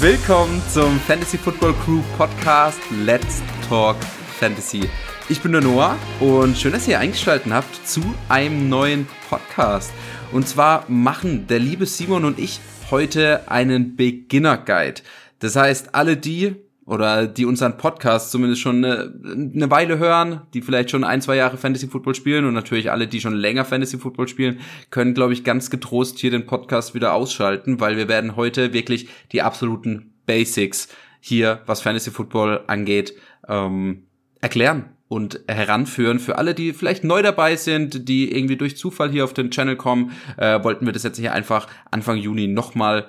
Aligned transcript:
Willkommen 0.00 0.62
zum 0.72 1.00
Fantasy 1.00 1.36
Football 1.36 1.74
Crew 1.84 2.02
Podcast 2.16 2.78
Let's 3.04 3.42
Talk 3.68 3.96
Fantasy. 4.38 4.88
Ich 5.28 5.40
bin 5.42 5.50
der 5.50 5.60
Noah 5.60 5.98
und 6.20 6.56
schön, 6.56 6.70
dass 6.70 6.86
ihr 6.86 7.00
eingeschaltet 7.00 7.52
habt 7.52 7.74
zu 7.84 8.02
einem 8.28 8.68
neuen 8.68 9.08
Podcast. 9.28 9.90
Und 10.30 10.46
zwar 10.46 10.84
machen 10.88 11.48
der 11.48 11.58
liebe 11.58 11.84
Simon 11.84 12.24
und 12.24 12.38
ich 12.38 12.60
heute 12.92 13.50
einen 13.50 13.96
Beginner 13.96 14.56
Guide. 14.56 15.00
Das 15.40 15.56
heißt, 15.56 15.96
alle 15.96 16.16
die 16.16 16.54
oder 16.88 17.26
die 17.26 17.44
unseren 17.44 17.76
Podcast 17.76 18.30
zumindest 18.30 18.62
schon 18.62 18.82
eine, 18.82 19.12
eine, 19.22 19.70
Weile 19.70 19.98
hören, 19.98 20.40
die 20.54 20.62
vielleicht 20.62 20.90
schon 20.90 21.04
ein, 21.04 21.20
zwei 21.20 21.36
Jahre 21.36 21.58
Fantasy 21.58 21.86
Football 21.86 22.14
spielen 22.14 22.46
und 22.46 22.54
natürlich 22.54 22.90
alle, 22.90 23.06
die 23.06 23.20
schon 23.20 23.34
länger 23.34 23.66
Fantasy 23.66 23.98
Football 23.98 24.26
spielen, 24.26 24.60
können, 24.90 25.12
glaube 25.12 25.34
ich, 25.34 25.44
ganz 25.44 25.68
getrost 25.68 26.18
hier 26.18 26.30
den 26.30 26.46
Podcast 26.46 26.94
wieder 26.94 27.12
ausschalten, 27.12 27.78
weil 27.78 27.98
wir 27.98 28.08
werden 28.08 28.36
heute 28.36 28.72
wirklich 28.72 29.08
die 29.32 29.42
absoluten 29.42 30.14
Basics 30.24 30.88
hier, 31.20 31.60
was 31.66 31.82
Fantasy 31.82 32.10
Football 32.10 32.64
angeht, 32.68 33.12
ähm, 33.46 34.04
erklären 34.40 34.86
und 35.08 35.40
heranführen. 35.46 36.18
Für 36.18 36.38
alle, 36.38 36.54
die 36.54 36.72
vielleicht 36.72 37.04
neu 37.04 37.20
dabei 37.20 37.56
sind, 37.56 38.08
die 38.08 38.34
irgendwie 38.34 38.56
durch 38.56 38.78
Zufall 38.78 39.10
hier 39.10 39.24
auf 39.24 39.34
den 39.34 39.50
Channel 39.50 39.76
kommen, 39.76 40.12
äh, 40.38 40.64
wollten 40.64 40.86
wir 40.86 40.94
das 40.94 41.02
jetzt 41.02 41.18
hier 41.18 41.34
einfach 41.34 41.66
Anfang 41.90 42.16
Juni 42.16 42.46
nochmal 42.46 43.08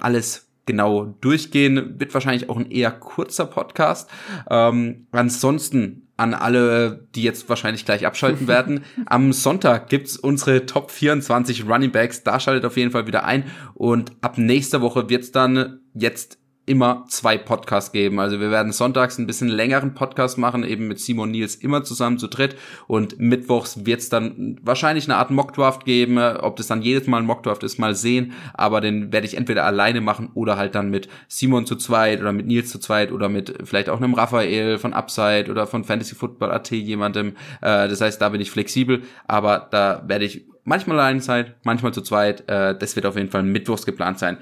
alles 0.00 0.46
genau 0.66 1.14
durchgehen. 1.20 1.98
Wird 1.98 2.14
wahrscheinlich 2.14 2.48
auch 2.48 2.56
ein 2.56 2.70
eher 2.70 2.90
kurzer 2.90 3.46
Podcast. 3.46 4.10
Ähm, 4.50 5.06
ansonsten 5.10 6.08
an 6.16 6.32
alle, 6.32 7.08
die 7.14 7.22
jetzt 7.22 7.48
wahrscheinlich 7.48 7.84
gleich 7.84 8.06
abschalten 8.06 8.46
werden. 8.48 8.84
Am 9.06 9.32
Sonntag 9.32 9.88
gibt's 9.88 10.16
unsere 10.16 10.66
Top 10.66 10.90
24 10.90 11.68
Running 11.68 11.90
Backs. 11.90 12.22
Da 12.22 12.38
schaltet 12.38 12.64
auf 12.64 12.76
jeden 12.76 12.90
Fall 12.90 13.06
wieder 13.06 13.24
ein. 13.24 13.44
Und 13.74 14.12
ab 14.20 14.38
nächster 14.38 14.80
Woche 14.80 15.08
wird's 15.08 15.32
dann 15.32 15.80
jetzt 15.94 16.38
immer 16.66 17.04
zwei 17.08 17.36
Podcasts 17.36 17.92
geben. 17.92 18.18
Also 18.18 18.40
wir 18.40 18.50
werden 18.50 18.72
sonntags 18.72 19.18
ein 19.18 19.26
bisschen 19.26 19.48
längeren 19.48 19.94
Podcast 19.94 20.38
machen, 20.38 20.64
eben 20.64 20.88
mit 20.88 20.98
Simon 20.98 21.30
Nils 21.30 21.56
immer 21.56 21.84
zusammen 21.84 22.18
zu 22.18 22.26
dritt. 22.26 22.56
Und 22.86 23.18
mittwochs 23.18 23.84
wird 23.84 24.00
es 24.00 24.08
dann 24.08 24.58
wahrscheinlich 24.62 25.04
eine 25.04 25.16
Art 25.16 25.30
Mockdraft 25.30 25.84
geben. 25.84 26.18
Ob 26.18 26.56
das 26.56 26.66
dann 26.66 26.80
jedes 26.80 27.06
Mal 27.06 27.18
ein 27.18 27.26
Mockdraft 27.26 27.62
ist, 27.64 27.78
mal 27.78 27.94
sehen. 27.94 28.32
Aber 28.54 28.80
den 28.80 29.12
werde 29.12 29.26
ich 29.26 29.36
entweder 29.36 29.64
alleine 29.64 30.00
machen 30.00 30.30
oder 30.34 30.56
halt 30.56 30.74
dann 30.74 30.90
mit 30.90 31.08
Simon 31.28 31.66
zu 31.66 31.76
zweit 31.76 32.20
oder 32.20 32.32
mit 32.32 32.46
Nils 32.46 32.70
zu 32.70 32.78
zweit 32.78 33.12
oder 33.12 33.28
mit 33.28 33.54
vielleicht 33.64 33.90
auch 33.90 33.98
einem 33.98 34.14
Raphael 34.14 34.78
von 34.78 34.94
Upside 34.94 35.50
oder 35.50 35.66
von 35.66 35.84
Fantasy 35.84 36.14
Football 36.14 36.50
AT 36.50 36.70
jemandem. 36.70 37.36
Äh, 37.60 37.88
das 37.88 38.00
heißt, 38.00 38.20
da 38.22 38.30
bin 38.30 38.40
ich 38.40 38.50
flexibel. 38.50 39.02
Aber 39.26 39.68
da 39.70 40.02
werde 40.06 40.24
ich 40.24 40.46
manchmal 40.64 40.98
alleine 40.98 41.20
sein, 41.20 41.54
manchmal 41.62 41.92
zu 41.92 42.00
zweit. 42.00 42.48
Äh, 42.48 42.76
das 42.76 42.96
wird 42.96 43.04
auf 43.04 43.16
jeden 43.16 43.30
Fall 43.30 43.42
mittwochs 43.42 43.84
geplant 43.84 44.18
sein. 44.18 44.38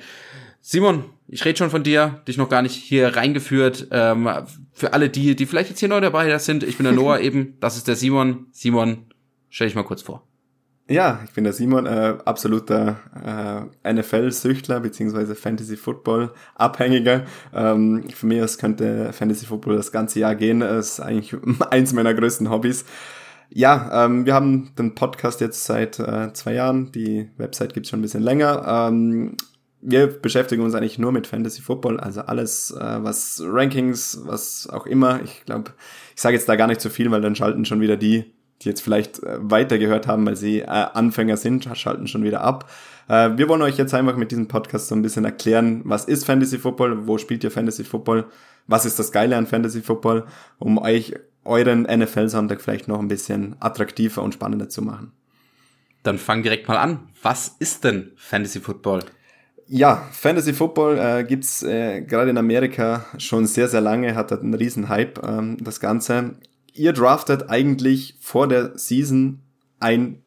Simon, 0.65 1.05
ich 1.27 1.45
rede 1.45 1.59
schon 1.59 1.71
von 1.71 1.83
dir, 1.83 2.23
dich 2.29 2.37
noch 2.37 2.49
gar 2.49 2.63
nicht 2.63 2.77
hier 2.77 3.17
reingeführt. 3.17 3.89
Ähm, 3.91 4.31
für 4.73 4.93
alle 4.93 5.11
die, 5.11 5.35
die 5.35 5.47
vielleicht 5.47 5.71
jetzt 5.71 5.81
hier 5.81 5.89
neu 5.89 6.01
dabei 6.01 6.39
sind, 6.39 6.63
ich 6.63 6.77
bin 6.77 6.85
der 6.85 6.93
Noah 6.93 7.19
eben, 7.21 7.57
das 7.59 7.77
ist 7.77 7.89
der 7.89 7.97
Simon. 7.97 8.47
Simon, 8.53 9.07
stell 9.51 9.67
dich 9.67 9.75
mal 9.75 9.83
kurz 9.83 10.03
vor. 10.03 10.25
Ja, 10.89 11.21
ich 11.25 11.33
bin 11.33 11.43
der 11.43 11.53
Simon, 11.53 11.87
äh, 11.87 12.17
absoluter 12.25 13.71
äh, 13.85 13.93
NFL-Süchtler 13.93 14.79
beziehungsweise 14.79 15.35
Fantasy-Football-Abhängiger. 15.35 17.25
Ähm, 17.53 18.05
für 18.15 18.27
mich 18.27 18.41
aus 18.41 18.59
könnte 18.59 19.13
Fantasy-Football 19.13 19.77
das 19.77 19.91
ganze 19.91 20.21
Jahr 20.21 20.37
gehen. 20.37 20.61
Das 20.61 20.91
ist 20.91 21.01
eigentlich 21.01 21.35
eins 21.71 21.93
meiner 21.93 22.15
größten 22.15 22.51
Hobbys. 22.51 22.85
Ja, 23.51 24.05
ähm, 24.05 24.27
wir 24.27 24.35
haben 24.35 24.71
den 24.79 24.95
Podcast 24.95 25.41
jetzt 25.41 25.65
seit 25.65 25.99
äh, 25.99 26.33
zwei 26.35 26.55
Jahren. 26.55 26.93
Die 26.93 27.31
Website 27.37 27.75
gibt's 27.75 27.91
schon 27.91 27.99
ein 27.99 28.03
bisschen 28.03 28.23
länger. 28.23 28.89
Ähm, 28.89 29.37
wir 29.83 30.07
beschäftigen 30.07 30.63
uns 30.63 30.75
eigentlich 30.75 30.99
nur 30.99 31.13
mit 31.13 31.27
Fantasy 31.27 31.61
Football, 31.61 31.99
also 31.99 32.23
alles, 32.23 32.71
äh, 32.71 33.03
was 33.03 33.43
Rankings, 33.45 34.21
was 34.25 34.69
auch 34.71 34.87
immer. 34.87 35.21
Ich 35.23 35.45
glaube, 35.45 35.73
ich 36.15 36.21
sage 36.23 36.37
jetzt 36.37 36.49
da 36.49 36.57
gar 36.57 36.69
nicht 36.69 36.81
zu 36.81 36.89
viel, 36.89 37.11
weil 37.11 37.21
dann 37.21 37.35
schalten 37.35 37.65
schon 37.65 37.81
wieder 37.81 37.97
die, 37.97 38.33
die 38.63 38.69
jetzt 38.69 38.81
vielleicht 38.81 39.23
äh, 39.25 39.39
weitergehört 39.41 40.07
haben, 40.07 40.25
weil 40.25 40.37
sie 40.37 40.61
äh, 40.61 40.67
Anfänger 40.67 41.37
sind, 41.37 41.69
schalten 41.77 42.07
schon 42.07 42.23
wieder 42.23 42.43
ab. 42.43 42.71
Äh, 43.09 43.31
wir 43.37 43.49
wollen 43.49 43.63
euch 43.63 43.77
jetzt 43.77 43.93
einfach 43.93 44.17
mit 44.17 44.31
diesem 44.31 44.47
Podcast 44.47 44.87
so 44.87 44.95
ein 44.95 45.03
bisschen 45.03 45.25
erklären, 45.25 45.83
was 45.85 46.05
ist 46.05 46.25
Fantasy 46.25 46.59
Football, 46.59 47.09
wo 47.09 47.19
spielt 47.19 47.43
ihr 47.43 47.51
Fantasy 47.51 47.83
Football, 47.83 48.27
was 48.69 48.87
ist 48.87 49.01
das 49.01 49.11
Geile 49.11 49.37
an 49.37 49.49
Fantasy 49.49 49.83
Football, 49.83 50.27
um 50.59 50.79
euch 50.79 51.15
euren 51.45 51.83
NFL-Sonntag 51.83 52.61
vielleicht 52.61 52.87
noch 52.87 53.01
ein 53.01 53.09
bisschen 53.09 53.57
attraktiver 53.59 54.23
und 54.23 54.33
spannender 54.35 54.69
zu 54.69 54.81
machen. 54.81 55.11
Dann 56.05 56.19
fang 56.19 56.45
direkt 56.45 56.69
mal 56.69 56.77
an. 56.77 57.09
Was 57.21 57.57
ist 57.59 57.83
denn 57.83 58.13
Fantasy 58.17 58.61
Football? 58.61 59.01
Ja, 59.67 60.07
Fantasy 60.13 60.53
Football 60.53 60.99
äh, 60.99 61.25
gibt's 61.25 61.63
äh, 61.63 62.03
gerade 62.03 62.31
in 62.31 62.39
Amerika 62.39 63.07
schon 63.19 63.47
sehr, 63.47 63.69
sehr 63.69 63.81
lange, 63.81 64.15
hat 64.15 64.33
einen 64.33 64.55
riesen 64.55 64.89
Hype, 64.89 65.23
ähm, 65.27 65.57
das 65.61 65.81
Ganze. 65.81 66.37
Ihr 66.75 66.93
draftet 66.93 67.49
eigentlich 67.49 68.17
vor 68.21 68.49
der 68.49 68.77
Season 68.79 69.41
ein 69.81 70.23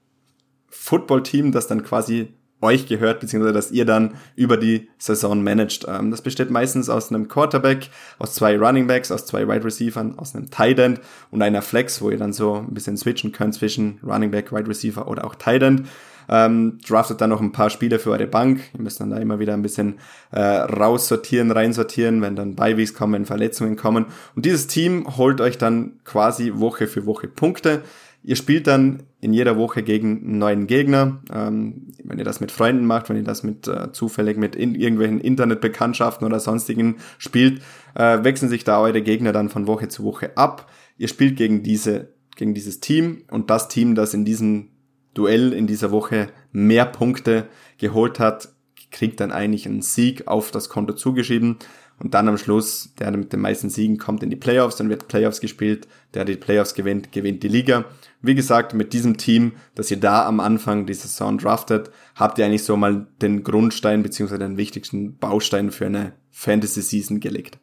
Football-Team, 0.69 1.51
das 1.51 1.67
dann 1.67 1.83
quasi 1.83 2.33
euch 2.61 2.87
gehört, 2.87 3.19
beziehungsweise 3.19 3.53
dass 3.53 3.71
ihr 3.71 3.85
dann 3.85 4.15
über 4.35 4.57
die 4.57 4.89
Saison 4.97 5.43
managt. 5.43 5.85
Ähm, 5.87 6.11
das 6.11 6.21
besteht 6.21 6.49
meistens 6.49 6.89
aus 6.89 7.09
einem 7.09 7.27
Quarterback, 7.27 7.89
aus 8.17 8.33
zwei 8.33 8.57
Running 8.57 8.87
Backs, 8.87 9.11
aus 9.11 9.25
zwei 9.25 9.47
Wide 9.47 9.63
Receivers, 9.63 10.17
aus 10.17 10.35
einem 10.35 10.49
Tight 10.49 10.79
End 10.79 11.01
und 11.31 11.41
einer 11.41 11.61
Flex, 11.61 12.01
wo 12.01 12.09
ihr 12.09 12.17
dann 12.17 12.33
so 12.33 12.55
ein 12.55 12.73
bisschen 12.73 12.97
switchen 12.97 13.31
könnt 13.31 13.53
zwischen 13.53 13.99
Running 14.03 14.31
Back, 14.31 14.51
Wide 14.51 14.67
Receiver 14.67 15.07
oder 15.07 15.25
auch 15.25 15.35
Tight 15.35 15.63
End. 15.63 15.87
Ähm, 16.29 16.79
draftet 16.85 17.21
dann 17.21 17.29
noch 17.29 17.41
ein 17.41 17.51
paar 17.51 17.69
Spieler 17.69 17.99
für 17.99 18.11
eure 18.11 18.27
Bank. 18.27 18.61
Ihr 18.73 18.81
müsst 18.81 18.99
dann 18.99 19.09
da 19.09 19.17
immer 19.17 19.39
wieder 19.39 19.53
ein 19.53 19.61
bisschen 19.61 19.99
äh, 20.31 20.41
raussortieren, 20.41 21.51
reinsortieren, 21.51 22.21
wenn 22.21 22.35
dann 22.35 22.55
Beiwegs 22.55 22.93
kommen, 22.93 23.13
wenn 23.13 23.25
Verletzungen 23.25 23.75
kommen. 23.75 24.07
Und 24.35 24.45
dieses 24.45 24.67
Team 24.67 25.17
holt 25.17 25.41
euch 25.41 25.57
dann 25.57 25.99
quasi 26.03 26.53
Woche 26.55 26.87
für 26.87 27.05
Woche 27.05 27.27
Punkte. 27.27 27.81
Ihr 28.27 28.35
spielt 28.35 28.65
dann 28.65 29.03
in 29.21 29.33
jeder 29.33 29.55
Woche 29.55 29.83
gegen 29.83 30.23
einen 30.23 30.39
neuen 30.39 30.65
Gegner. 30.65 31.21
Ähm, 31.31 31.93
wenn 32.03 32.17
ihr 32.17 32.25
das 32.25 32.39
mit 32.39 32.51
Freunden 32.51 32.85
macht, 32.85 33.07
wenn 33.09 33.17
ihr 33.17 33.23
das 33.23 33.43
mit 33.43 33.67
äh, 33.67 33.91
zufällig 33.91 34.37
mit 34.37 34.55
in 34.55 34.73
irgendwelchen 34.73 35.19
Internetbekanntschaften 35.19 36.25
oder 36.25 36.39
sonstigen 36.39 36.95
spielt, 37.19 37.61
äh, 37.93 38.23
wechseln 38.23 38.49
sich 38.49 38.63
da 38.63 38.79
eure 38.79 39.03
Gegner 39.03 39.31
dann 39.31 39.49
von 39.49 39.67
Woche 39.67 39.89
zu 39.89 40.03
Woche 40.03 40.35
ab. 40.37 40.71
Ihr 40.97 41.07
spielt 41.07 41.37
gegen 41.37 41.61
diese 41.61 42.15
gegen 42.35 42.53
dieses 42.53 42.79
Team 42.79 43.23
und 43.31 43.49
das 43.49 43.67
Team, 43.67 43.95
das 43.95 44.13
in 44.13 44.25
diesem 44.25 44.69
Duell 45.15 45.51
in 45.53 45.65
dieser 45.65 45.89
Woche 45.89 46.27
mehr 46.51 46.85
Punkte 46.85 47.47
geholt 47.79 48.19
hat, 48.19 48.49
kriegt 48.91 49.19
dann 49.19 49.31
eigentlich 49.31 49.65
einen 49.65 49.81
Sieg 49.81 50.27
auf 50.27 50.51
das 50.51 50.69
Konto 50.69 50.93
zugeschrieben. 50.93 51.57
Und 51.97 52.13
dann 52.13 52.27
am 52.27 52.37
Schluss, 52.37 52.93
der 52.99 53.11
mit 53.11 53.31
den 53.31 53.39
meisten 53.39 53.69
Siegen 53.69 53.97
kommt 53.97 54.21
in 54.21 54.29
die 54.29 54.35
Playoffs, 54.35 54.75
dann 54.75 54.89
wird 54.89 55.07
Playoffs 55.07 55.39
gespielt, 55.39 55.87
der 56.13 56.25
die 56.25 56.35
Playoffs 56.35 56.73
gewinnt, 56.73 57.13
gewinnt 57.13 57.41
die 57.41 57.47
Liga. 57.47 57.85
Wie 58.21 58.35
gesagt, 58.35 58.73
mit 58.73 58.91
diesem 58.91 59.17
Team, 59.17 59.53
das 59.75 59.91
ihr 59.91 59.99
da 59.99 60.25
am 60.25 60.41
Anfang 60.41 60.85
dieser 60.85 61.07
Saison 61.07 61.37
draftet, 61.37 61.91
habt 62.15 62.37
ihr 62.37 62.45
eigentlich 62.45 62.63
so 62.63 62.75
mal 62.75 63.07
den 63.21 63.43
Grundstein 63.43 64.03
beziehungsweise 64.03 64.39
den 64.39 64.57
wichtigsten 64.57 65.17
Baustein 65.17 65.71
für 65.71 65.85
eine 65.85 66.13
Fantasy 66.31 66.81
Season 66.81 67.21
gelegt. 67.21 67.59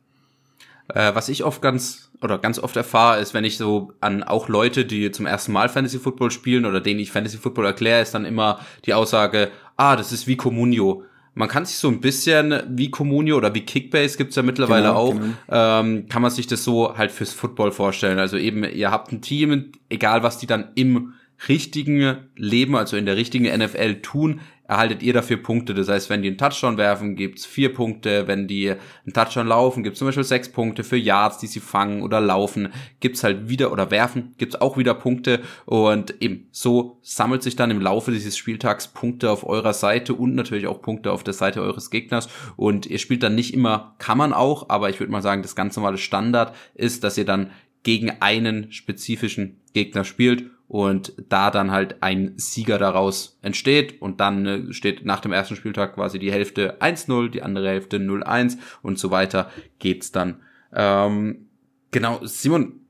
Äh, 0.95 1.15
was 1.15 1.29
ich 1.29 1.45
oft 1.45 1.63
ganz 1.63 2.11
oder 2.23 2.39
ganz 2.39 2.59
oft 2.59 2.77
erfahre, 2.77 3.21
ist, 3.21 3.35
wenn 3.35 3.45
ich 3.45 3.57
so 3.57 3.93
an 4.01 4.23
auch 4.23 4.49
Leute, 4.49 4.85
die 4.85 5.11
zum 5.11 5.27
ersten 5.27 5.53
Mal 5.53 5.69
Fantasy 5.69 5.99
Football 5.99 6.31
spielen 6.31 6.67
oder 6.67 6.81
denen 6.81 7.01
ich 7.01 7.11
Fantasy 7.11 7.39
Football 7.39 7.67
erkläre, 7.67 8.03
ist 8.03 8.15
dann 8.15 8.25
immer 8.25 8.61
die 8.87 8.95
Aussage, 8.95 9.51
ah, 9.77 9.97
das 9.97 10.13
ist 10.13 10.27
wie 10.27 10.37
Communio. 10.37 11.05
Man 11.35 11.49
kann 11.49 11.65
sich 11.65 11.77
so 11.77 11.89
ein 11.89 12.01
bisschen 12.01 12.63
wie 12.69 12.91
Communio 12.91 13.39
oder 13.39 13.55
wie 13.55 13.63
Kickbase 13.63 14.19
gibt's 14.19 14.37
ja 14.37 14.43
mittlerweile 14.43 14.89
genau, 14.89 14.95
auch, 14.95 15.15
genau. 15.15 15.33
Ähm, 15.49 16.07
kann 16.09 16.23
man 16.23 16.31
sich 16.31 16.47
das 16.47 16.63
so 16.63 16.97
halt 16.97 17.11
fürs 17.11 17.33
Football 17.33 17.73
vorstellen. 17.73 18.19
Also 18.19 18.37
eben, 18.37 18.65
ihr 18.65 18.91
habt 18.91 19.13
ein 19.13 19.23
Team, 19.23 19.73
egal 19.89 20.23
was 20.23 20.39
die 20.39 20.47
dann 20.47 20.69
im 20.75 21.15
richtigen 21.49 22.29
Leben, 22.37 22.77
also 22.77 22.97
in 22.97 23.07
der 23.07 23.17
richtigen 23.17 23.47
NFL 23.47 23.97
tun, 23.97 24.41
erhaltet 24.73 25.03
ihr 25.03 25.13
dafür 25.13 25.37
Punkte. 25.37 25.75
Das 25.75 25.89
heißt, 25.89 26.09
wenn 26.09 26.23
die 26.23 26.29
einen 26.29 26.39
Touchdown 26.39 26.79
werfen, 26.79 27.15
gibt's 27.15 27.45
vier 27.45 27.75
Punkte. 27.75 28.27
Wenn 28.27 28.49
die 28.49 28.71
einen 28.71 29.13
Touchdown 29.13 29.47
laufen, 29.47 29.83
gibt's 29.83 29.99
zum 29.99 30.09
Beispiel 30.09 30.25
sechs 30.25 30.51
Punkte. 30.51 30.83
Für 30.83 30.97
Yards, 30.97 31.39
die 31.39 31.47
sie 31.47 31.61
fangen 31.61 32.03
oder 32.03 32.21
laufen, 32.21 32.71
gibt's 33.01 33.23
halt 33.23 33.51
wieder 33.51 33.71
oder 33.71 33.91
werfen, 33.91 34.35
gibt's 34.39 34.57
auch 34.57 34.79
wieder 34.79 34.95
Punkte. 34.95 35.41
Und 35.67 36.23
eben 36.23 36.49
so 36.53 36.99
sammelt 37.03 37.43
sich 37.43 37.55
dann 37.55 37.71
im 37.71 37.83
Laufe 37.83 38.13
dieses 38.13 38.37
Spieltags 38.37 38.89
Punkte 38.89 39.31
auf 39.31 39.47
eurer 39.47 39.75
Seite 39.75 40.15
und 40.15 40.35
natürlich 40.35 40.67
auch 40.67 40.81
Punkte 40.81 41.13
auf 41.13 41.23
der 41.23 41.35
Seite 41.35 41.61
eures 41.61 41.91
Gegners. 41.91 42.29
Und 42.57 42.87
ihr 42.87 42.99
spielt 42.99 43.23
dann 43.23 43.35
nicht 43.35 43.53
immer, 43.53 43.95
kann 43.99 44.17
man 44.17 44.33
auch, 44.33 44.71
aber 44.71 44.89
ich 44.89 45.01
würde 45.01 45.13
mal 45.13 45.23
sagen, 45.23 45.43
das 45.43 45.55
ganz 45.55 45.77
normale 45.77 45.99
Standard 45.99 46.57
ist, 46.75 47.05
dass 47.05 47.19
ihr 47.19 47.27
dann 47.27 47.51
gegen 47.83 48.11
einen 48.21 48.73
spezifischen 48.73 49.61
Gegner 49.75 50.05
spielt 50.05 50.45
und 50.73 51.13
da 51.29 51.51
dann 51.51 51.71
halt 51.71 52.03
ein 52.03 52.33
Sieger 52.37 52.79
daraus 52.79 53.39
entsteht 53.43 54.01
und 54.01 54.21
dann 54.21 54.47
äh, 54.47 54.73
steht 54.73 55.05
nach 55.05 55.21
dem 55.21 55.31
ersten 55.31 55.55
Spieltag 55.55 55.97
quasi 55.97 56.19
die 56.19 56.33
Hälfte 56.33 56.81
1-0, 56.81 57.29
die 57.29 57.43
andere 57.43 57.69
Hälfte 57.69 57.99
0-1 57.99 58.57
und 58.81 58.99
so 58.99 59.11
weiter 59.11 59.51
geht's 59.79 60.13
dann. 60.13 60.41
Ähm, 60.73 61.51
genau, 61.91 62.25
Simon, 62.25 62.87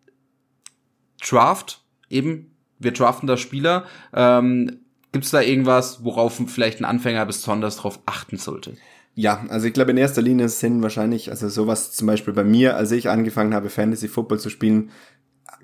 Draft 1.21 1.83
eben, 2.09 2.55
wir 2.79 2.93
draften 2.93 3.27
da 3.27 3.37
Spieler. 3.37 3.85
Ähm, 4.13 4.79
Gibt 5.11 5.35
da 5.35 5.41
irgendwas, 5.41 6.05
worauf 6.05 6.41
vielleicht 6.47 6.81
ein 6.81 6.85
Anfänger 6.85 7.27
besonders 7.27 7.79
drauf 7.79 7.99
achten 8.07 8.37
sollte? 8.37 8.77
Ja, 9.17 9.45
also 9.49 9.67
ich 9.67 9.73
glaube 9.73 9.91
in 9.91 9.97
erster 9.97 10.23
Linie 10.23 10.49
sind 10.49 10.83
wahrscheinlich, 10.83 11.31
also 11.31 11.49
sowas 11.49 11.91
zum 11.91 12.07
Beispiel 12.07 12.33
bei 12.33 12.45
mir, 12.45 12.77
als 12.77 12.93
ich 12.93 13.09
angefangen 13.09 13.55
habe, 13.55 13.71
Fantasy 13.71 14.07
Football 14.07 14.39
zu 14.39 14.51
spielen, 14.51 14.91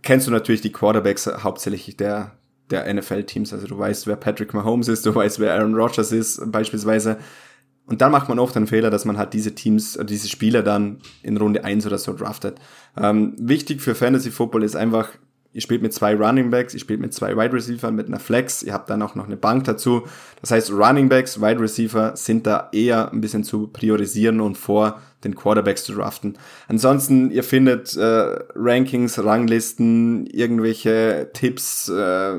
kennst 0.02 0.26
du 0.26 0.30
natürlich 0.30 0.60
die 0.60 0.72
Quarterbacks 0.72 1.26
hauptsächlich 1.26 1.96
der, 1.96 2.32
der 2.70 2.92
NFL-Teams. 2.92 3.52
Also 3.52 3.66
du 3.66 3.78
weißt, 3.78 4.06
wer 4.06 4.16
Patrick 4.16 4.54
Mahomes 4.54 4.88
ist, 4.88 5.06
du 5.06 5.14
weißt, 5.14 5.40
wer 5.40 5.54
Aaron 5.54 5.74
Rodgers 5.74 6.12
ist, 6.12 6.40
beispielsweise. 6.50 7.18
Und 7.86 8.02
dann 8.02 8.12
macht 8.12 8.28
man 8.28 8.38
oft 8.38 8.56
einen 8.56 8.66
Fehler, 8.66 8.90
dass 8.90 9.06
man 9.06 9.16
halt 9.16 9.32
diese 9.32 9.54
Teams, 9.54 9.96
äh, 9.96 10.04
diese 10.04 10.28
Spieler 10.28 10.62
dann 10.62 10.98
in 11.22 11.36
Runde 11.38 11.64
eins 11.64 11.86
oder 11.86 11.98
so 11.98 12.12
draftet. 12.12 12.60
Ähm, 12.96 13.34
wichtig 13.38 13.80
für 13.80 13.94
Fantasy 13.94 14.30
Football 14.30 14.62
ist 14.62 14.76
einfach, 14.76 15.08
ihr 15.54 15.62
spielt 15.62 15.80
mit 15.80 15.94
zwei 15.94 16.14
Running 16.14 16.50
Backs, 16.50 16.74
ihr 16.74 16.80
spielt 16.80 17.00
mit 17.00 17.14
zwei 17.14 17.34
Wide 17.34 17.54
Receiver, 17.54 17.90
mit 17.90 18.08
einer 18.08 18.20
Flex, 18.20 18.62
ihr 18.62 18.74
habt 18.74 18.90
dann 18.90 19.00
auch 19.00 19.14
noch 19.14 19.26
eine 19.26 19.38
Bank 19.38 19.64
dazu. 19.64 20.02
Das 20.42 20.50
heißt, 20.50 20.70
Running 20.70 21.08
Backs, 21.08 21.40
Wide 21.40 21.60
Receiver 21.60 22.14
sind 22.14 22.46
da 22.46 22.68
eher 22.72 23.10
ein 23.10 23.22
bisschen 23.22 23.42
zu 23.42 23.68
priorisieren 23.68 24.42
und 24.42 24.58
vor 24.58 25.00
den 25.24 25.34
Quarterbacks 25.34 25.84
zu 25.84 25.94
draften. 25.94 26.38
Ansonsten, 26.68 27.30
ihr 27.30 27.44
findet 27.44 27.96
äh, 27.96 28.38
Rankings, 28.54 29.22
Ranglisten, 29.22 30.26
irgendwelche 30.26 31.30
Tipps, 31.32 31.88
äh, 31.88 32.38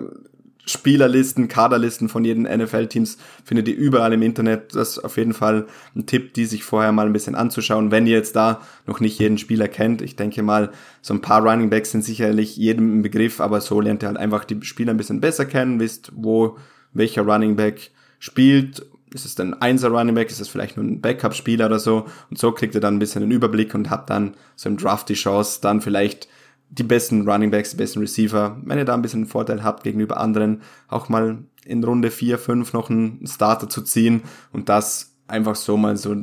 Spielerlisten, 0.70 1.48
Kaderlisten 1.48 2.10
von 2.10 2.24
jeden 2.24 2.44
NFL-Teams 2.44 3.18
findet 3.44 3.68
ihr 3.68 3.76
überall 3.76 4.14
im 4.14 4.22
Internet. 4.22 4.76
Das 4.76 4.90
ist 4.90 5.00
auf 5.00 5.18
jeden 5.18 5.34
Fall 5.34 5.66
ein 5.96 6.06
Tipp, 6.06 6.34
die 6.36 6.46
sich 6.46 6.64
vorher 6.64 6.92
mal 6.92 7.08
ein 7.08 7.14
bisschen 7.14 7.36
anzuschauen, 7.36 7.92
wenn 7.92 8.06
ihr 8.06 8.16
jetzt 8.16 8.36
da 8.36 8.62
noch 8.86 9.00
nicht 9.00 9.18
jeden 9.20 9.40
Spieler 9.40 9.68
kennt. 9.68 10.02
Ich 10.02 10.16
denke 10.16 10.44
mal, 10.44 10.72
so 11.02 11.14
ein 11.14 11.22
paar 11.22 11.42
Running 11.42 11.72
Backs 11.72 11.92
sind 11.92 12.04
sicherlich 12.04 12.56
jedem 12.56 12.94
im 12.94 13.02
Begriff, 13.02 13.42
aber 13.42 13.62
so 13.62 13.81
lernt 13.81 14.04
ihr 14.04 14.08
halt 14.08 14.18
einfach 14.18 14.46
die 14.46 14.62
Spieler 14.62 14.94
ein 14.94 14.98
bisschen 14.98 15.22
besser 15.22 15.46
kennen, 15.46 15.80
wisst, 15.80 16.12
wo 16.16 16.58
welcher 16.94 17.24
Running 17.24 17.56
Back 17.56 17.90
spielt. 18.20 18.86
Ist 19.14 19.26
es 19.26 19.40
ein 19.40 19.60
Einser 19.62 19.90
Running 19.90 20.16
Back? 20.16 20.30
Ist 20.30 20.40
es 20.40 20.50
vielleicht 20.50 20.78
nur 20.78 20.86
ein 20.86 21.02
Backup-Spieler 21.02 21.66
oder 21.66 21.80
so? 21.80 22.06
Und 22.30 22.38
so 22.38 22.52
kriegt 22.52 22.76
ihr 22.76 22.82
dann 22.82 22.96
ein 22.96 23.00
bisschen 23.00 23.22
den 23.22 23.32
Überblick 23.32 23.74
und 23.74 23.90
habt 23.90 24.10
dann 24.10 24.36
so 24.56 24.70
im 24.70 24.78
Draft 24.78 25.10
die 25.10 25.16
Chance, 25.16 25.60
dann 25.62 25.82
vielleicht 25.82 26.28
die 26.70 26.84
besten 26.84 27.28
Running 27.28 27.50
Backs, 27.50 27.72
die 27.72 27.78
besten 27.78 28.00
Receiver, 28.00 28.58
wenn 28.64 28.78
ihr 28.78 28.86
da 28.86 28.94
ein 28.94 29.02
bisschen 29.02 29.22
einen 29.22 29.30
Vorteil 29.30 29.64
habt 29.64 29.84
gegenüber 29.84 30.18
anderen, 30.18 30.62
auch 30.88 31.10
mal 31.10 31.40
in 31.66 31.84
Runde 31.84 32.12
4, 32.12 32.38
5 32.38 32.74
noch 32.74 32.90
einen 32.90 33.26
Starter 33.26 33.70
zu 33.70 33.82
ziehen 33.82 34.22
und 34.52 34.70
das 34.70 35.16
einfach 35.28 35.56
so 35.56 35.78
mal 35.78 35.98
so 35.98 36.16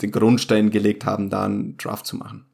den 0.00 0.10
Grundstein 0.12 0.70
gelegt 0.70 1.04
haben, 1.04 1.30
da 1.30 1.44
einen 1.44 1.76
Draft 1.76 2.06
zu 2.06 2.16
machen. 2.16 2.46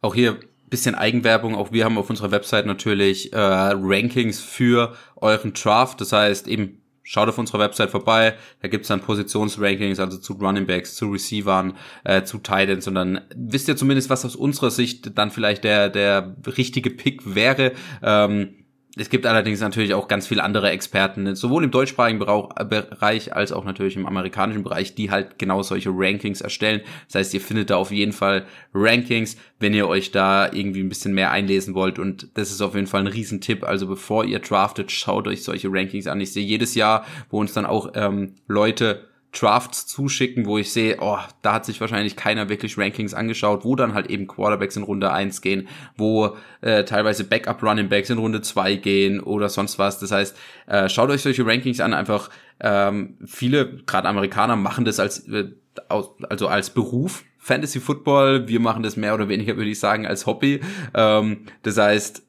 Auch 0.00 0.14
hier 0.14 0.38
bisschen 0.70 0.94
Eigenwerbung. 0.94 1.54
Auch 1.54 1.72
wir 1.72 1.84
haben 1.84 1.98
auf 1.98 2.08
unserer 2.08 2.30
Website 2.30 2.64
natürlich 2.64 3.32
äh, 3.32 3.38
Rankings 3.38 4.40
für 4.40 4.94
euren 5.16 5.52
Draft. 5.52 6.00
Das 6.00 6.12
heißt 6.12 6.48
eben 6.48 6.79
Schaut 7.12 7.28
auf 7.28 7.38
unserer 7.38 7.58
Website 7.58 7.90
vorbei, 7.90 8.34
da 8.62 8.68
gibt's 8.68 8.86
dann 8.86 9.00
Positionsrankings, 9.00 9.98
also 9.98 10.16
zu 10.16 10.34
Running 10.34 10.64
Backs, 10.64 10.94
zu 10.94 11.10
Receivern, 11.10 11.76
äh, 12.04 12.22
zu 12.22 12.38
Titans 12.38 12.86
und 12.86 12.94
dann 12.94 13.22
wisst 13.34 13.66
ihr 13.66 13.76
zumindest, 13.76 14.10
was 14.10 14.24
aus 14.24 14.36
unserer 14.36 14.70
Sicht 14.70 15.18
dann 15.18 15.32
vielleicht 15.32 15.64
der, 15.64 15.88
der 15.88 16.36
richtige 16.46 16.88
Pick 16.88 17.34
wäre. 17.34 17.72
Ähm, 18.00 18.59
es 19.00 19.08
gibt 19.08 19.24
allerdings 19.24 19.60
natürlich 19.60 19.94
auch 19.94 20.08
ganz 20.08 20.26
viele 20.26 20.44
andere 20.44 20.68
Experten, 20.68 21.34
sowohl 21.34 21.64
im 21.64 21.70
deutschsprachigen 21.70 22.18
Bereich 22.18 23.34
als 23.34 23.50
auch 23.50 23.64
natürlich 23.64 23.96
im 23.96 24.04
amerikanischen 24.04 24.62
Bereich, 24.62 24.94
die 24.94 25.10
halt 25.10 25.38
genau 25.38 25.62
solche 25.62 25.88
Rankings 25.90 26.42
erstellen. 26.42 26.82
Das 27.06 27.14
heißt, 27.14 27.32
ihr 27.32 27.40
findet 27.40 27.70
da 27.70 27.76
auf 27.76 27.92
jeden 27.92 28.12
Fall 28.12 28.44
Rankings, 28.74 29.38
wenn 29.58 29.72
ihr 29.72 29.88
euch 29.88 30.10
da 30.10 30.52
irgendwie 30.52 30.82
ein 30.82 30.90
bisschen 30.90 31.14
mehr 31.14 31.30
einlesen 31.30 31.74
wollt. 31.74 31.98
Und 31.98 32.28
das 32.34 32.50
ist 32.50 32.60
auf 32.60 32.74
jeden 32.74 32.86
Fall 32.86 33.00
ein 33.00 33.06
Riesentipp. 33.06 33.64
Also 33.64 33.86
bevor 33.86 34.26
ihr 34.26 34.38
draftet, 34.38 34.92
schaut 34.92 35.26
euch 35.26 35.44
solche 35.44 35.68
Rankings 35.72 36.06
an. 36.06 36.20
Ich 36.20 36.34
sehe 36.34 36.44
jedes 36.44 36.74
Jahr, 36.74 37.06
wo 37.30 37.40
uns 37.40 37.54
dann 37.54 37.64
auch 37.64 37.92
ähm, 37.94 38.34
Leute 38.48 39.08
Drafts 39.32 39.86
zuschicken, 39.86 40.46
wo 40.46 40.58
ich 40.58 40.72
sehe, 40.72 40.96
oh, 41.00 41.18
da 41.42 41.54
hat 41.54 41.64
sich 41.64 41.80
wahrscheinlich 41.80 42.16
keiner 42.16 42.48
wirklich 42.48 42.76
Rankings 42.76 43.14
angeschaut, 43.14 43.64
wo 43.64 43.76
dann 43.76 43.94
halt 43.94 44.08
eben 44.08 44.26
Quarterbacks 44.26 44.76
in 44.76 44.82
Runde 44.82 45.12
1 45.12 45.40
gehen, 45.40 45.68
wo 45.96 46.36
äh, 46.60 46.84
teilweise 46.84 47.24
Backup 47.24 47.62
Running 47.62 47.88
Backs 47.88 48.10
in 48.10 48.18
Runde 48.18 48.42
2 48.42 48.76
gehen 48.76 49.20
oder 49.20 49.48
sonst 49.48 49.78
was. 49.78 49.98
Das 49.98 50.10
heißt, 50.10 50.36
äh, 50.66 50.88
schaut 50.88 51.10
euch 51.10 51.22
solche 51.22 51.46
Rankings 51.46 51.80
an, 51.80 51.94
einfach 51.94 52.30
ähm, 52.60 53.18
viele, 53.24 53.76
gerade 53.86 54.08
Amerikaner, 54.08 54.56
machen 54.56 54.84
das 54.84 54.98
als 54.98 55.28
äh, 55.28 55.50
also 55.88 56.48
als 56.48 56.70
Beruf, 56.70 57.24
Fantasy 57.38 57.80
Football, 57.80 58.48
wir 58.48 58.60
machen 58.60 58.82
das 58.82 58.96
mehr 58.96 59.14
oder 59.14 59.28
weniger, 59.28 59.56
würde 59.56 59.70
ich 59.70 59.78
sagen, 59.80 60.06
als 60.06 60.26
Hobby. 60.26 60.60
Ähm, 60.94 61.46
das 61.62 61.78
heißt, 61.78 62.22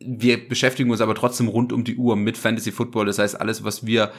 wir 0.00 0.48
beschäftigen 0.48 0.90
uns 0.90 1.00
aber 1.00 1.14
trotzdem 1.14 1.48
rund 1.48 1.72
um 1.72 1.84
die 1.84 1.96
Uhr 1.96 2.16
mit 2.16 2.36
Fantasy 2.36 2.72
Football. 2.72 3.06
Das 3.06 3.18
heißt, 3.18 3.40
alles, 3.40 3.62
was 3.62 3.86
wir 3.86 4.10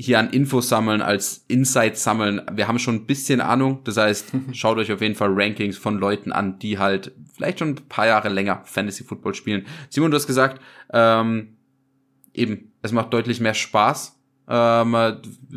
hier 0.00 0.20
an 0.20 0.30
Infos 0.30 0.68
sammeln, 0.68 1.02
als 1.02 1.44
Insights 1.48 2.04
sammeln. 2.04 2.40
Wir 2.52 2.68
haben 2.68 2.78
schon 2.78 2.94
ein 2.94 3.06
bisschen 3.06 3.40
Ahnung. 3.40 3.80
Das 3.82 3.96
heißt, 3.96 4.32
schaut 4.52 4.78
euch 4.78 4.92
auf 4.92 5.00
jeden 5.00 5.16
Fall 5.16 5.30
Rankings 5.32 5.76
von 5.76 5.98
Leuten 5.98 6.30
an, 6.30 6.58
die 6.60 6.78
halt 6.78 7.12
vielleicht 7.34 7.58
schon 7.58 7.70
ein 7.70 7.88
paar 7.88 8.06
Jahre 8.06 8.28
länger 8.28 8.62
Fantasy 8.64 9.02
Football 9.02 9.34
spielen. 9.34 9.66
Simon, 9.90 10.12
du 10.12 10.16
hast 10.16 10.28
gesagt, 10.28 10.62
ähm, 10.92 11.56
eben, 12.32 12.72
es 12.80 12.92
macht 12.92 13.12
deutlich 13.12 13.40
mehr 13.40 13.54
Spaß, 13.54 14.16
ähm, 14.48 14.96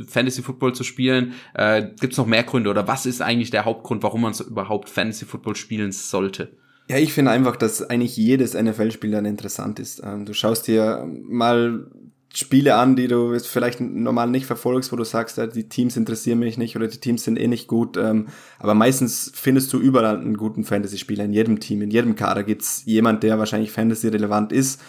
Fantasy 0.08 0.42
Football 0.42 0.74
zu 0.74 0.84
spielen. 0.84 1.34
Äh, 1.54 1.84
Gibt 2.00 2.14
es 2.14 2.18
noch 2.18 2.26
mehr 2.26 2.44
Gründe 2.44 2.72
oder 2.72 2.88
was 2.88 3.06
ist 3.06 3.22
eigentlich 3.22 3.52
der 3.52 3.66
Hauptgrund, 3.66 4.02
warum 4.02 4.22
man 4.22 4.34
überhaupt 4.34 4.90
Fantasy 4.90 5.26
Football 5.26 5.56
spielen 5.56 5.92
sollte? 5.92 6.58
Ja, 6.90 6.98
ich 6.98 7.14
finde 7.14 7.30
einfach, 7.30 7.56
dass 7.56 7.84
eigentlich 7.84 8.18
jedes 8.18 8.56
NFL-Spiel 8.56 9.12
dann 9.12 9.26
interessant 9.26 9.80
ist. 9.80 10.02
Ähm, 10.04 10.26
du 10.26 10.34
schaust 10.34 10.68
dir 10.68 11.08
mal 11.08 11.86
Spiele 12.34 12.76
an, 12.76 12.96
die 12.96 13.08
du 13.08 13.38
vielleicht 13.40 13.82
normal 13.82 14.30
nicht 14.30 14.46
verfolgst, 14.46 14.92
wo 14.92 14.96
du 14.96 15.04
sagst, 15.04 15.40
die 15.54 15.68
Teams 15.68 15.98
interessieren 15.98 16.40
mich 16.40 16.58
nicht 16.58 16.76
oder 16.76 16.88
die 16.88 17.00
Teams 17.00 17.24
sind 17.24 17.38
eh 17.38 17.48
nicht 17.48 17.68
gut. 17.68 17.98
Ähm, 17.98 18.28
aber 18.58 18.74
meistens 18.74 19.32
findest 19.36 19.74
du 19.74 19.80
überall 19.80 20.18
einen 20.18 20.38
guten 20.38 20.64
Fantasy-Spieler. 20.64 21.26
In 21.26 21.34
jedem 21.34 21.60
Team, 21.60 21.82
in 21.82 21.92
jedem 21.92 22.16
Kader 22.16 22.44
gibt's 22.44 22.84
jemand, 22.86 23.24
der 23.24 23.38
wahrscheinlich 23.38 23.72
Fantasy-relevant 23.72 24.54
ist. 24.54 24.82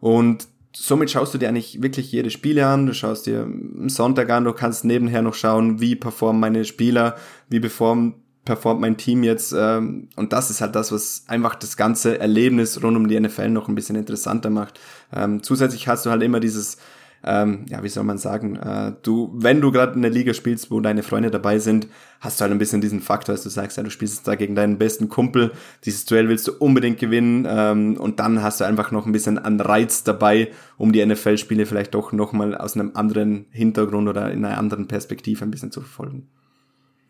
Und 0.00 0.46
somit 0.74 1.10
schaust 1.10 1.32
du 1.32 1.38
dir 1.38 1.48
eigentlich 1.48 1.82
wirklich 1.82 2.12
jede 2.12 2.30
Spiele 2.30 2.66
an. 2.66 2.86
Du 2.86 2.92
schaust 2.92 3.26
dir 3.26 3.42
am 3.42 3.88
Sonntag 3.88 4.28
an, 4.30 4.44
du 4.44 4.52
kannst 4.52 4.84
nebenher 4.84 5.22
noch 5.22 5.34
schauen, 5.34 5.80
wie 5.80 5.96
performen 5.96 6.40
meine 6.40 6.64
Spieler, 6.64 7.16
wie 7.48 7.60
performen 7.60 8.14
performt 8.44 8.80
mein 8.80 8.96
Team 8.96 9.22
jetzt 9.22 9.52
ähm, 9.56 10.08
und 10.16 10.32
das 10.32 10.50
ist 10.50 10.60
halt 10.60 10.74
das, 10.74 10.92
was 10.92 11.24
einfach 11.26 11.54
das 11.54 11.76
ganze 11.76 12.18
Erlebnis 12.18 12.82
rund 12.82 12.96
um 12.96 13.08
die 13.08 13.18
NFL 13.18 13.50
noch 13.50 13.68
ein 13.68 13.74
bisschen 13.74 13.96
interessanter 13.96 14.50
macht. 14.50 14.80
Ähm, 15.12 15.42
zusätzlich 15.42 15.88
hast 15.88 16.06
du 16.06 16.10
halt 16.10 16.22
immer 16.22 16.40
dieses, 16.40 16.78
ähm, 17.22 17.66
ja, 17.68 17.82
wie 17.82 17.88
soll 17.88 18.04
man 18.04 18.16
sagen, 18.16 18.56
äh, 18.56 18.92
du, 19.02 19.30
wenn 19.34 19.60
du 19.60 19.70
gerade 19.72 19.94
in 19.94 20.00
der 20.00 20.10
Liga 20.10 20.32
spielst, 20.32 20.70
wo 20.70 20.80
deine 20.80 21.02
Freunde 21.02 21.30
dabei 21.30 21.58
sind, 21.58 21.86
hast 22.18 22.40
du 22.40 22.42
halt 22.42 22.52
ein 22.52 22.58
bisschen 22.58 22.80
diesen 22.80 23.00
Faktor, 23.00 23.34
dass 23.34 23.42
du 23.42 23.50
sagst, 23.50 23.76
ja, 23.76 23.82
du 23.82 23.90
spielst 23.90 24.26
da 24.26 24.36
gegen 24.36 24.54
deinen 24.54 24.78
besten 24.78 25.10
Kumpel, 25.10 25.52
dieses 25.84 26.06
Duell 26.06 26.30
willst 26.30 26.48
du 26.48 26.52
unbedingt 26.52 26.98
gewinnen 26.98 27.46
ähm, 27.48 27.98
und 27.98 28.20
dann 28.20 28.42
hast 28.42 28.60
du 28.60 28.64
einfach 28.64 28.90
noch 28.90 29.04
ein 29.04 29.12
bisschen 29.12 29.38
an 29.38 29.60
Reiz 29.60 30.02
dabei, 30.02 30.50
um 30.78 30.92
die 30.92 31.04
NFL-Spiele 31.04 31.66
vielleicht 31.66 31.94
doch 31.94 32.12
nochmal 32.12 32.56
aus 32.56 32.74
einem 32.74 32.92
anderen 32.94 33.46
Hintergrund 33.50 34.08
oder 34.08 34.32
in 34.32 34.44
einer 34.46 34.56
anderen 34.56 34.88
Perspektive 34.88 35.44
ein 35.44 35.50
bisschen 35.50 35.72
zu 35.72 35.82
verfolgen. 35.82 36.26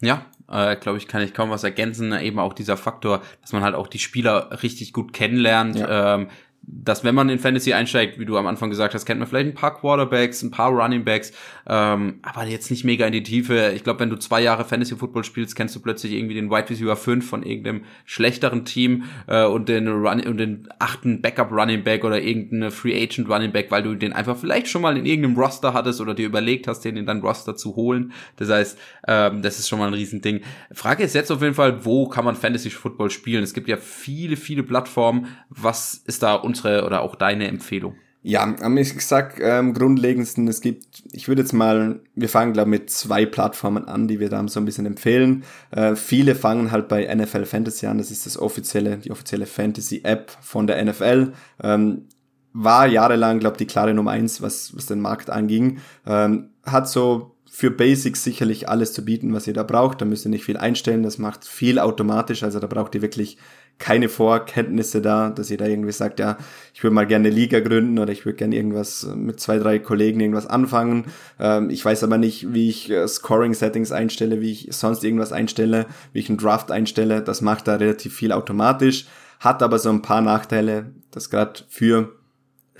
Ja, 0.00 0.26
äh, 0.48 0.76
glaube 0.76 0.98
ich, 0.98 1.06
kann 1.06 1.22
ich 1.22 1.34
kaum 1.34 1.50
was 1.50 1.64
ergänzen. 1.64 2.12
Eben 2.12 2.38
auch 2.38 2.52
dieser 2.52 2.76
Faktor, 2.76 3.22
dass 3.40 3.52
man 3.52 3.62
halt 3.62 3.74
auch 3.74 3.86
die 3.86 3.98
Spieler 3.98 4.62
richtig 4.62 4.92
gut 4.92 5.12
kennenlernt. 5.12 5.78
Ja. 5.78 6.14
Ähm, 6.14 6.28
dass 6.62 7.04
wenn 7.04 7.14
man 7.14 7.28
in 7.28 7.38
Fantasy 7.38 7.72
einsteigt, 7.72 8.18
wie 8.18 8.26
du 8.26 8.36
am 8.36 8.46
Anfang 8.46 8.70
gesagt 8.70 8.94
hast, 8.94 9.06
kennt 9.06 9.18
man 9.18 9.28
vielleicht 9.28 9.48
ein 9.48 9.54
paar 9.54 9.74
Quarterbacks, 9.74 10.42
ein 10.42 10.50
paar 10.50 10.70
Runningbacks, 10.70 11.32
ähm, 11.66 12.20
aber 12.22 12.46
jetzt 12.46 12.70
nicht 12.70 12.84
mega 12.84 13.06
in 13.06 13.12
die 13.12 13.22
Tiefe. 13.22 13.72
Ich 13.74 13.82
glaube, 13.82 14.00
wenn 14.00 14.10
du 14.10 14.16
zwei 14.16 14.42
Jahre 14.42 14.64
Fantasy 14.64 14.96
Football 14.96 15.24
spielst, 15.24 15.56
kennst 15.56 15.74
du 15.74 15.80
plötzlich 15.80 16.12
irgendwie 16.12 16.34
den 16.34 16.50
Wide 16.50 16.68
Receiver 16.68 16.96
5 16.96 17.28
von 17.28 17.42
irgendeinem 17.42 17.84
schlechteren 18.04 18.64
Team 18.64 19.04
äh, 19.26 19.44
und 19.44 19.68
den 19.68 19.88
Run 19.88 20.20
und 20.20 20.36
den 20.36 20.68
achten 20.78 21.22
Backup 21.22 21.50
Running 21.50 21.82
Back 21.82 22.04
oder 22.04 22.20
irgendeine 22.20 22.70
Free 22.70 23.00
Agent 23.02 23.28
Running 23.28 23.52
Back, 23.52 23.70
weil 23.70 23.82
du 23.82 23.94
den 23.94 24.12
einfach 24.12 24.36
vielleicht 24.36 24.68
schon 24.68 24.82
mal 24.82 24.96
in 24.96 25.06
irgendeinem 25.06 25.38
Roster 25.38 25.72
hattest 25.72 26.00
oder 26.00 26.14
dir 26.14 26.26
überlegt 26.26 26.68
hast, 26.68 26.80
den 26.84 26.96
in 26.96 27.06
dein 27.06 27.20
Roster 27.20 27.56
zu 27.56 27.74
holen. 27.76 28.12
Das 28.36 28.50
heißt, 28.50 28.78
ähm, 29.08 29.42
das 29.42 29.58
ist 29.58 29.68
schon 29.68 29.78
mal 29.78 29.88
ein 29.88 29.94
Riesending. 29.94 30.40
Frage 30.72 31.04
ist 31.04 31.14
jetzt 31.14 31.30
auf 31.30 31.42
jeden 31.42 31.54
Fall, 31.54 31.84
wo 31.84 32.08
kann 32.08 32.24
man 32.24 32.36
Fantasy 32.36 32.70
Football 32.70 33.10
spielen? 33.10 33.42
Es 33.42 33.54
gibt 33.54 33.68
ja 33.68 33.76
viele, 33.76 34.36
viele 34.36 34.62
Plattformen. 34.62 35.28
Was 35.48 35.94
ist 35.94 36.22
da 36.22 36.34
unsere 36.50 36.84
oder 36.84 37.02
auch 37.02 37.14
deine 37.14 37.48
Empfehlung? 37.48 37.94
Ja, 38.22 38.54
ich 38.76 38.94
gesagt, 38.94 39.38
ähm, 39.40 39.72
grundlegendsten, 39.72 40.46
es 40.46 40.60
gibt, 40.60 41.02
ich 41.12 41.26
würde 41.26 41.40
jetzt 41.40 41.54
mal, 41.54 42.00
wir 42.14 42.28
fangen 42.28 42.52
glaube 42.52 42.68
mit 42.68 42.90
zwei 42.90 43.24
Plattformen 43.24 43.88
an, 43.88 44.08
die 44.08 44.20
wir 44.20 44.28
da 44.28 44.46
so 44.46 44.60
ein 44.60 44.66
bisschen 44.66 44.84
empfehlen. 44.84 45.44
Äh, 45.70 45.96
viele 45.96 46.34
fangen 46.34 46.70
halt 46.70 46.88
bei 46.88 47.12
NFL 47.14 47.46
Fantasy 47.46 47.86
an, 47.86 47.96
das 47.96 48.10
ist 48.10 48.26
das 48.26 48.36
offizielle, 48.36 48.98
die 48.98 49.10
offizielle 49.10 49.46
Fantasy-App 49.46 50.36
von 50.42 50.66
der 50.66 50.84
NFL. 50.84 51.32
Ähm, 51.62 52.08
war 52.52 52.86
jahrelang, 52.86 53.38
glaube 53.38 53.56
die 53.56 53.66
klare 53.66 53.94
Nummer 53.94 54.10
eins, 54.10 54.42
was, 54.42 54.76
was 54.76 54.84
den 54.84 55.00
Markt 55.00 55.30
anging. 55.30 55.78
Ähm, 56.06 56.50
hat 56.64 56.90
so 56.90 57.36
für 57.50 57.70
Basics 57.70 58.22
sicherlich 58.22 58.68
alles 58.68 58.92
zu 58.92 59.04
bieten, 59.04 59.32
was 59.32 59.46
ihr 59.46 59.54
da 59.54 59.62
braucht. 59.62 60.00
Da 60.00 60.04
müsst 60.04 60.26
ihr 60.26 60.30
nicht 60.30 60.44
viel 60.44 60.56
einstellen, 60.56 61.02
das 61.02 61.18
macht 61.18 61.44
viel 61.44 61.78
automatisch, 61.78 62.42
also 62.42 62.60
da 62.60 62.66
braucht 62.66 62.94
ihr 62.94 63.02
wirklich 63.02 63.38
keine 63.80 64.08
Vorkenntnisse 64.10 65.00
da, 65.00 65.30
dass 65.30 65.50
ihr 65.50 65.56
da 65.56 65.66
irgendwie 65.66 65.90
sagt, 65.90 66.20
ja, 66.20 66.36
ich 66.74 66.84
würde 66.84 66.94
mal 66.94 67.06
gerne 67.06 67.28
eine 67.28 67.34
Liga 67.34 67.60
gründen 67.60 67.98
oder 67.98 68.12
ich 68.12 68.24
würde 68.24 68.36
gerne 68.36 68.54
irgendwas 68.54 69.08
mit 69.16 69.40
zwei, 69.40 69.58
drei 69.58 69.78
Kollegen 69.78 70.20
irgendwas 70.20 70.46
anfangen. 70.46 71.06
Ähm, 71.40 71.70
ich 71.70 71.84
weiß 71.84 72.04
aber 72.04 72.18
nicht, 72.18 72.52
wie 72.52 72.68
ich 72.68 72.90
äh, 72.90 73.08
Scoring-Settings 73.08 73.90
einstelle, 73.90 74.40
wie 74.42 74.52
ich 74.52 74.68
sonst 74.70 75.02
irgendwas 75.02 75.32
einstelle, 75.32 75.86
wie 76.12 76.20
ich 76.20 76.28
einen 76.28 76.38
Draft 76.38 76.70
einstelle. 76.70 77.22
Das 77.22 77.40
macht 77.40 77.66
da 77.66 77.76
relativ 77.76 78.14
viel 78.14 78.32
automatisch, 78.32 79.06
hat 79.40 79.62
aber 79.62 79.78
so 79.78 79.88
ein 79.88 80.02
paar 80.02 80.20
Nachteile, 80.20 80.92
dass 81.10 81.30
gerade 81.30 81.60
für 81.68 82.19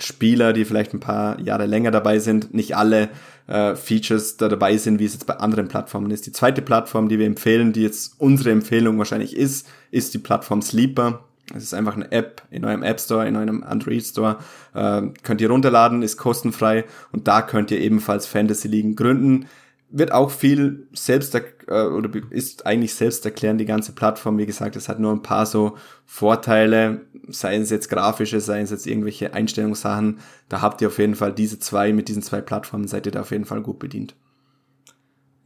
Spieler, 0.03 0.53
die 0.53 0.65
vielleicht 0.65 0.93
ein 0.93 0.99
paar 0.99 1.39
Jahre 1.39 1.65
länger 1.65 1.91
dabei 1.91 2.19
sind, 2.19 2.53
nicht 2.53 2.75
alle 2.75 3.09
äh, 3.47 3.75
Features 3.75 4.37
da 4.37 4.49
dabei 4.49 4.77
sind, 4.77 4.99
wie 4.99 5.05
es 5.05 5.13
jetzt 5.13 5.27
bei 5.27 5.37
anderen 5.37 5.67
Plattformen 5.67 6.11
ist. 6.11 6.25
Die 6.25 6.31
zweite 6.31 6.61
Plattform, 6.61 7.09
die 7.09 7.19
wir 7.19 7.25
empfehlen, 7.25 7.73
die 7.73 7.83
jetzt 7.83 8.15
unsere 8.17 8.51
Empfehlung 8.51 8.97
wahrscheinlich 8.97 9.35
ist, 9.35 9.67
ist 9.91 10.13
die 10.13 10.19
Plattform 10.19 10.61
Sleeper. 10.61 11.23
Es 11.53 11.63
ist 11.63 11.73
einfach 11.73 11.95
eine 11.95 12.11
App 12.11 12.43
in 12.49 12.63
eurem 12.63 12.83
App 12.83 12.99
Store, 12.99 13.27
in 13.27 13.35
eurem 13.35 13.63
Android 13.63 14.03
Store. 14.03 14.37
Äh, 14.73 15.01
könnt 15.23 15.41
ihr 15.41 15.49
runterladen, 15.49 16.01
ist 16.01 16.17
kostenfrei 16.17 16.85
und 17.11 17.27
da 17.27 17.41
könnt 17.41 17.71
ihr 17.71 17.79
ebenfalls 17.79 18.25
Fantasy 18.25 18.67
Ligen 18.67 18.95
gründen 18.95 19.47
wird 19.91 20.11
auch 20.11 20.31
viel 20.31 20.87
selbst 20.93 21.35
äh, 21.35 21.41
oder 21.71 22.09
ist 22.29 22.65
eigentlich 22.65 22.93
selbst 22.95 23.25
erklären 23.25 23.57
die 23.57 23.65
ganze 23.65 23.93
Plattform. 23.93 24.37
Wie 24.37 24.45
gesagt, 24.45 24.75
es 24.75 24.89
hat 24.89 24.99
nur 24.99 25.11
ein 25.11 25.21
paar 25.21 25.45
so 25.45 25.77
Vorteile, 26.05 27.01
seien 27.27 27.61
es 27.61 27.69
jetzt 27.69 27.89
grafische, 27.89 28.39
seien 28.39 28.63
es 28.63 28.71
jetzt 28.71 28.87
irgendwelche 28.87 29.33
Einstellungssachen. 29.33 30.19
Da 30.49 30.61
habt 30.61 30.81
ihr 30.81 30.87
auf 30.87 30.97
jeden 30.97 31.15
Fall 31.15 31.33
diese 31.33 31.59
zwei, 31.59 31.93
mit 31.93 32.07
diesen 32.07 32.23
zwei 32.23 32.41
Plattformen 32.41 32.87
seid 32.87 33.05
ihr 33.05 33.11
da 33.11 33.21
auf 33.21 33.31
jeden 33.31 33.45
Fall 33.45 33.61
gut 33.61 33.79
bedient. 33.79 34.15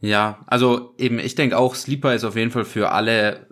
Ja, 0.00 0.38
also 0.46 0.94
eben, 0.98 1.18
ich 1.18 1.34
denke 1.34 1.58
auch, 1.58 1.74
Sleeper 1.74 2.14
ist 2.14 2.24
auf 2.24 2.36
jeden 2.36 2.50
Fall 2.50 2.64
für 2.64 2.92
alle 2.92 3.46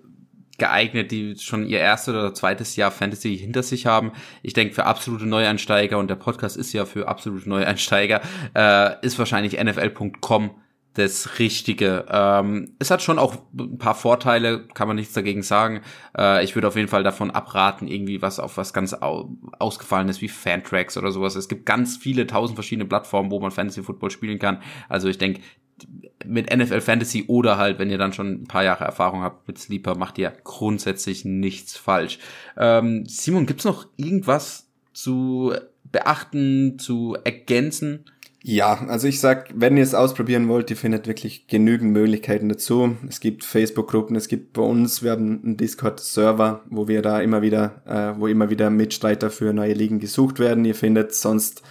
geeignet, 0.59 1.11
die 1.11 1.37
schon 1.37 1.67
ihr 1.67 1.81
erstes 1.81 2.15
oder 2.15 2.33
zweites 2.33 2.77
Jahr 2.77 2.93
Fantasy 2.93 3.37
hinter 3.37 3.65
sich 3.65 3.87
haben. 3.87 4.13
Ich 4.43 4.53
denke, 4.53 4.75
für 4.75 4.87
absolute 4.87 5.27
Neueinsteiger, 5.27 5.99
und 5.99 6.09
der 6.09 6.15
Podcast 6.15 6.57
ist 6.57 6.73
ja 6.73 6.85
für 6.85 7.09
absolute 7.09 7.49
Neueinsteiger, 7.49 8.21
äh, 8.55 9.05
ist 9.05 9.19
wahrscheinlich 9.19 9.59
nfl.com 9.59 10.51
das 10.95 11.39
Richtige. 11.39 12.07
Ähm, 12.09 12.75
es 12.79 12.91
hat 12.91 13.03
schon 13.03 13.19
auch 13.19 13.37
ein 13.59 13.79
paar 13.79 13.95
Vorteile, 13.95 14.67
kann 14.75 14.89
man 14.89 14.97
nichts 14.97 15.13
dagegen 15.13 15.43
sagen. 15.43 15.83
Äh, 16.17 16.45
ich 16.45 16.55
würde 16.55 16.69
auf 16.69 16.77
jeden 16.77 16.89
Fall 16.89 17.03
davon 17.03 17.31
abraten, 17.31 17.89
irgendwie 17.89 18.23
was 18.23 18.39
auf 18.39 18.57
was 18.57 18.73
ganz 18.73 18.95
au 18.95 19.29
ausgefallen 19.59 20.09
ist, 20.09 20.21
wie 20.23 20.29
Fantracks 20.29 20.97
oder 20.97 21.11
sowas. 21.11 21.35
Es 21.35 21.49
gibt 21.49 21.67
ganz 21.67 21.97
viele 21.97 22.27
tausend 22.27 22.57
verschiedene 22.57 22.87
Plattformen, 22.87 23.31
wo 23.31 23.41
man 23.41 23.51
Fantasy 23.51 23.83
Football 23.83 24.11
spielen 24.11 24.39
kann. 24.39 24.63
Also 24.89 25.09
ich 25.09 25.19
denke, 25.19 25.41
mit 26.25 26.55
NFL 26.55 26.81
Fantasy 26.81 27.25
oder 27.27 27.59
halt, 27.59 27.79
wenn 27.79 27.91
ihr 27.91 27.99
dann 27.99 28.13
schon 28.13 28.43
ein 28.43 28.45
paar 28.45 28.65
Jahre 28.65 28.85
Erfahrung 28.85 29.23
habt 29.23 29.49
mit 29.49 29.59
Sleeper, 29.59 29.97
macht 29.97 30.19
ihr 30.19 30.33
grundsätzlich 30.45 31.25
nichts 31.25 31.77
falsch. 31.77 32.19
Ähm, 32.57 33.05
Simon, 33.07 33.47
gibt's 33.47 33.65
noch 33.65 33.87
irgendwas 33.97 34.69
zu 34.93 35.53
beachten, 35.91 36.79
zu 36.79 37.17
ergänzen? 37.25 38.05
Ja, 38.47 38.85
also 38.89 39.09
ich 39.09 39.21
sag, 39.21 39.49
wenn 39.55 39.79
ihr 39.79 39.83
es 39.83 39.95
ausprobieren 39.95 40.49
wollt, 40.49 40.69
ihr 40.69 40.77
findet 40.77 41.07
wirklich 41.07 41.47
genügend 41.47 41.95
Möglichkeiten 41.95 42.51
dazu. 42.51 42.95
Es 43.09 43.21
gibt 43.21 43.43
Facebook-Gruppen, 43.43 44.17
es 44.17 44.29
gibt 44.29 44.53
bei 44.53 44.61
uns, 44.61 45.03
wir 45.03 45.13
haben 45.13 45.41
einen 45.43 45.57
Discord-Server, 45.57 46.61
wo 46.69 46.87
wir 46.87 47.01
da 47.01 47.23
immer 47.23 47.41
wieder, 47.41 47.81
äh, 47.87 48.21
wo 48.21 48.27
immer 48.27 48.51
wieder 48.51 48.69
Mitstreiter 48.69 49.31
für 49.31 49.55
neue 49.55 49.73
Ligen 49.73 49.99
gesucht 49.99 50.41
werden. 50.41 50.67
Ihr 50.67 50.75
findet 50.75 51.15
sonst 51.15 51.63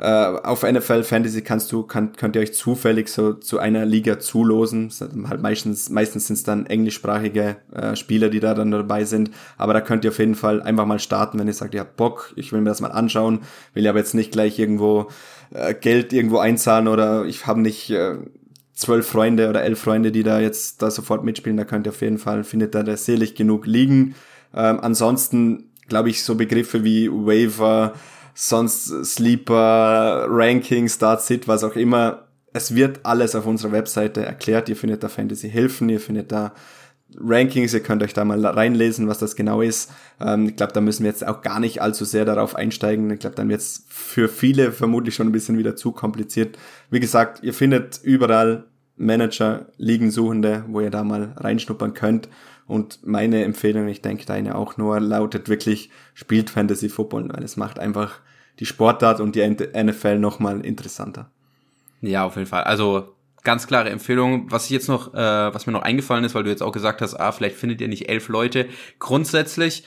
äh, 0.00 0.04
auf 0.04 0.62
NFL 0.62 1.04
Fantasy 1.04 1.42
kannst 1.42 1.70
du, 1.72 1.82
kann, 1.82 2.12
könnt 2.12 2.34
ihr 2.34 2.40
euch 2.40 2.54
zufällig 2.54 3.08
so 3.08 3.34
zu 3.34 3.58
einer 3.58 3.84
Liga 3.84 4.18
zulosen. 4.18 4.90
Halt 5.28 5.42
meistens, 5.42 5.90
meistens 5.90 6.26
sind 6.26 6.36
es 6.36 6.42
dann 6.42 6.64
englischsprachige 6.64 7.56
äh, 7.74 7.96
Spieler, 7.96 8.30
die 8.30 8.40
da 8.40 8.54
dann 8.54 8.70
dabei 8.70 9.04
sind. 9.04 9.30
Aber 9.58 9.74
da 9.74 9.82
könnt 9.82 10.04
ihr 10.04 10.10
auf 10.10 10.18
jeden 10.18 10.36
Fall 10.36 10.62
einfach 10.62 10.86
mal 10.86 10.98
starten, 10.98 11.38
wenn 11.38 11.48
ihr 11.48 11.54
sagt, 11.54 11.74
ihr 11.74 11.80
habt 11.80 11.96
Bock, 11.96 12.32
ich 12.36 12.50
will 12.50 12.60
mir 12.60 12.70
das 12.70 12.80
mal 12.80 12.92
anschauen, 12.92 13.40
will 13.74 13.86
aber 13.86 13.98
jetzt 13.98 14.14
nicht 14.14 14.32
gleich 14.32 14.58
irgendwo 14.58 15.08
äh, 15.52 15.74
Geld 15.74 16.12
irgendwo 16.12 16.38
einzahlen 16.38 16.88
oder 16.88 17.24
ich 17.24 17.46
habe 17.46 17.60
nicht 17.60 17.90
äh, 17.90 18.16
zwölf 18.74 19.06
Freunde 19.06 19.48
oder 19.48 19.62
elf 19.62 19.80
Freunde, 19.80 20.10
die 20.12 20.22
da 20.22 20.40
jetzt 20.40 20.82
da 20.82 20.90
sofort 20.90 21.24
mitspielen, 21.24 21.56
da 21.56 21.64
könnt 21.64 21.86
ihr 21.86 21.90
auf 21.90 22.00
jeden 22.00 22.18
Fall, 22.18 22.44
findet 22.44 22.74
da 22.74 22.82
der 22.82 22.96
selig 22.96 23.34
genug 23.34 23.66
liegen. 23.66 24.14
Ähm, 24.54 24.80
ansonsten 24.80 25.70
glaube 25.88 26.10
ich 26.10 26.22
so 26.24 26.34
Begriffe 26.34 26.82
wie 26.84 27.10
Waiver, 27.10 27.94
sonst 28.34 28.86
Sleeper, 29.04 30.26
Ranking, 30.28 30.88
Start 30.88 31.22
Sit, 31.22 31.46
was 31.46 31.64
auch 31.64 31.76
immer. 31.76 32.26
Es 32.52 32.74
wird 32.74 33.00
alles 33.04 33.34
auf 33.34 33.46
unserer 33.46 33.72
Webseite 33.72 34.24
erklärt. 34.24 34.68
Ihr 34.68 34.76
findet 34.76 35.02
da 35.02 35.08
Fantasy 35.08 35.50
Hilfen, 35.50 35.88
ihr 35.88 36.00
findet 36.00 36.32
da 36.32 36.52
Rankings, 37.18 37.74
ihr 37.74 37.82
könnt 37.82 38.02
euch 38.02 38.14
da 38.14 38.24
mal 38.24 38.44
reinlesen, 38.44 39.08
was 39.08 39.18
das 39.18 39.36
genau 39.36 39.60
ist. 39.60 39.90
Ähm, 40.20 40.48
ich 40.48 40.56
glaube, 40.56 40.72
da 40.72 40.80
müssen 40.80 41.04
wir 41.04 41.10
jetzt 41.10 41.26
auch 41.26 41.42
gar 41.42 41.60
nicht 41.60 41.82
allzu 41.82 42.04
sehr 42.04 42.24
darauf 42.24 42.54
einsteigen. 42.54 43.10
Ich 43.10 43.20
glaube, 43.20 43.36
dann 43.36 43.48
wird 43.48 43.60
es 43.60 43.84
für 43.88 44.28
viele 44.28 44.72
vermutlich 44.72 45.14
schon 45.14 45.28
ein 45.28 45.32
bisschen 45.32 45.58
wieder 45.58 45.76
zu 45.76 45.92
kompliziert. 45.92 46.58
Wie 46.90 47.00
gesagt, 47.00 47.42
ihr 47.42 47.54
findet 47.54 48.00
überall 48.02 48.64
Manager, 48.96 49.66
Ligensuchende, 49.78 50.64
wo 50.68 50.80
ihr 50.80 50.90
da 50.90 51.04
mal 51.04 51.34
reinschnuppern 51.36 51.94
könnt. 51.94 52.28
Und 52.66 53.04
meine 53.04 53.42
Empfehlung, 53.44 53.88
ich 53.88 54.02
denke 54.02 54.26
deine 54.26 54.54
auch 54.54 54.76
nur, 54.76 55.00
lautet 55.00 55.48
wirklich, 55.48 55.90
spielt 56.14 56.50
Fantasy 56.50 56.88
Football, 56.88 57.28
weil 57.30 57.42
es 57.42 57.56
macht 57.56 57.78
einfach 57.78 58.20
die 58.60 58.66
Sportart 58.66 59.20
und 59.20 59.34
die 59.34 59.48
NFL 59.48 60.18
nochmal 60.18 60.64
interessanter. 60.64 61.30
Ja, 62.02 62.24
auf 62.24 62.36
jeden 62.36 62.46
Fall. 62.46 62.64
Also 62.64 63.14
ganz 63.42 63.66
klare 63.66 63.90
Empfehlung. 63.90 64.50
Was 64.50 64.64
ich 64.64 64.70
jetzt 64.70 64.88
noch, 64.88 65.14
äh, 65.14 65.16
was 65.16 65.66
mir 65.66 65.72
noch 65.72 65.82
eingefallen 65.82 66.24
ist, 66.24 66.34
weil 66.34 66.44
du 66.44 66.50
jetzt 66.50 66.62
auch 66.62 66.72
gesagt 66.72 67.00
hast, 67.00 67.14
ah, 67.14 67.32
vielleicht 67.32 67.56
findet 67.56 67.80
ihr 67.80 67.88
nicht 67.88 68.08
elf 68.08 68.28
Leute. 68.28 68.66
Grundsätzlich 68.98 69.84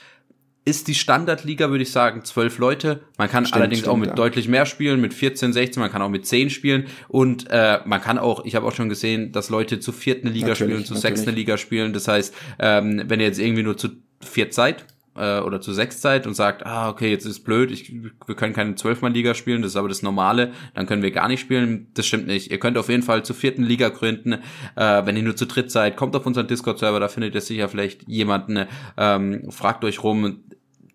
ist 0.66 0.88
die 0.88 0.94
Standardliga, 0.94 1.68
würde 1.70 1.82
ich 1.82 1.92
sagen, 1.92 2.24
zwölf 2.24 2.58
Leute. 2.58 3.02
Man 3.18 3.28
kann 3.28 3.44
stimmt, 3.44 3.56
allerdings 3.56 3.80
stimmt, 3.80 3.92
auch 3.92 3.98
mit 3.98 4.10
ja. 4.10 4.14
deutlich 4.14 4.48
mehr 4.48 4.64
spielen, 4.64 5.00
mit 5.00 5.12
14, 5.12 5.52
16, 5.52 5.80
man 5.80 5.92
kann 5.92 6.00
auch 6.00 6.08
mit 6.08 6.26
10 6.26 6.48
spielen 6.48 6.86
und 7.08 7.46
äh, 7.50 7.80
man 7.84 8.00
kann 8.00 8.18
auch, 8.18 8.44
ich 8.46 8.54
habe 8.54 8.66
auch 8.66 8.72
schon 8.72 8.88
gesehen, 8.88 9.30
dass 9.32 9.50
Leute 9.50 9.78
zu 9.78 9.92
vierten 9.92 10.28
Liga 10.28 10.48
natürlich, 10.48 10.72
spielen, 10.72 10.84
zu 10.86 10.94
sechsten 10.94 11.34
Liga 11.34 11.58
spielen. 11.58 11.92
Das 11.92 12.08
heißt, 12.08 12.34
ähm, 12.58 13.02
wenn 13.06 13.20
ihr 13.20 13.26
jetzt 13.26 13.38
irgendwie 13.38 13.62
nur 13.62 13.76
zu 13.76 13.90
viert 14.22 14.54
seid, 14.54 14.86
äh, 15.16 15.40
oder 15.40 15.60
zu 15.60 15.72
sechs 15.72 16.00
seid 16.00 16.26
und 16.26 16.34
sagt, 16.34 16.66
ah, 16.66 16.88
okay, 16.88 17.10
jetzt 17.10 17.24
ist 17.24 17.40
blöd, 17.40 17.70
ich, 17.70 17.92
wir 17.92 18.34
können 18.34 18.52
keine 18.52 18.74
Zwölfmann-Liga 18.74 19.34
spielen, 19.34 19.62
das 19.62 19.72
ist 19.72 19.76
aber 19.76 19.88
das 19.88 20.02
Normale, 20.02 20.52
dann 20.74 20.86
können 20.86 21.02
wir 21.02 21.10
gar 21.10 21.28
nicht 21.28 21.40
spielen. 21.40 21.88
Das 21.94 22.06
stimmt 22.06 22.26
nicht. 22.26 22.50
Ihr 22.50 22.58
könnt 22.58 22.78
auf 22.78 22.88
jeden 22.88 23.02
Fall 23.02 23.24
zur 23.24 23.36
vierten 23.36 23.62
Liga 23.62 23.88
gründen. 23.88 24.34
Äh, 24.76 25.06
wenn 25.06 25.16
ihr 25.16 25.22
nur 25.22 25.36
zu 25.36 25.46
dritt 25.46 25.70
seid, 25.70 25.96
kommt 25.96 26.16
auf 26.16 26.26
unseren 26.26 26.46
Discord-Server, 26.46 27.00
da 27.00 27.08
findet 27.08 27.34
ihr 27.34 27.40
sicher 27.40 27.68
vielleicht 27.68 28.08
jemanden, 28.08 28.66
ähm, 28.96 29.50
fragt 29.50 29.84
euch 29.84 30.02
rum. 30.02 30.44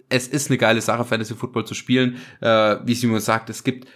Es 0.10 0.28
ist 0.28 0.50
eine 0.50 0.58
geile 0.58 0.82
Sache, 0.82 1.06
Fantasy 1.06 1.36
Football 1.36 1.66
zu 1.66 1.76
spielen. 1.76 2.18
Äh, 2.42 2.78
wie 2.84 2.96
Simon 2.96 3.20
sagt, 3.20 3.50
es 3.50 3.64
gibt 3.64 3.88